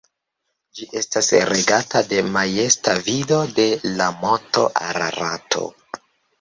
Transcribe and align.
Ĝi 0.77 0.87
estas 1.01 1.29
regata 1.49 2.01
de 2.15 2.23
majesta 2.39 2.97
vido 3.11 3.43
de 3.61 3.69
la 4.01 4.11
monto 4.25 4.67
Ararato. 4.89 5.67